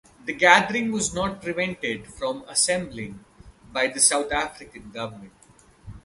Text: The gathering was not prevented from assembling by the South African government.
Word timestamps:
The 0.25 0.33
gathering 0.33 0.91
was 0.91 1.13
not 1.13 1.43
prevented 1.43 2.07
from 2.07 2.43
assembling 2.47 3.23
by 3.71 3.85
the 3.85 3.99
South 3.99 4.31
African 4.31 4.89
government. 4.89 5.31